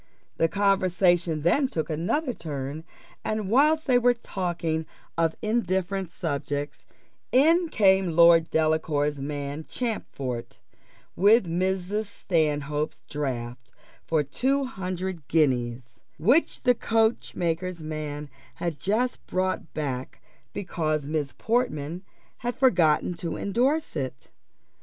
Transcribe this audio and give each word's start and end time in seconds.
The 0.37 0.47
conversation 0.47 1.43
then 1.43 1.67
took 1.67 1.87
another 1.87 2.33
turn, 2.33 2.85
and 3.23 3.51
whilst 3.51 3.85
they 3.85 3.99
were 3.99 4.15
talking 4.15 4.87
of 5.15 5.35
indifferent 5.43 6.09
subjects, 6.09 6.87
in 7.31 7.69
came 7.69 8.15
Lord 8.15 8.49
Delacour's 8.49 9.19
man, 9.19 9.63
Champfort, 9.69 10.57
with 11.15 11.45
Mrs. 11.45 12.05
Stanhope's 12.07 13.03
draft 13.07 13.71
for 14.03 14.23
two 14.23 14.65
hundred 14.65 15.27
guineas, 15.27 15.99
which 16.17 16.63
the 16.63 16.73
coachmaker's 16.73 17.81
man 17.81 18.27
had 18.55 18.79
just 18.79 19.23
brought 19.27 19.71
back 19.75 20.19
because 20.51 21.05
Miss 21.05 21.35
Portman 21.37 22.01
had 22.37 22.55
forgotten 22.55 23.13
to 23.17 23.37
endorse 23.37 23.95
it. 23.95 24.31